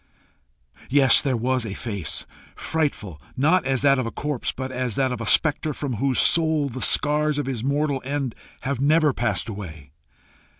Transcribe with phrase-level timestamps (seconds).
[0.89, 2.25] Yes, there was a face!
[2.55, 6.17] frightful, not as that of a corpse, but as that of a spectre from whose
[6.17, 9.91] soul the scars of his mortal end have never passed away.